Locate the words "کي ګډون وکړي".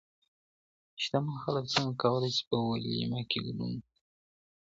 3.29-3.97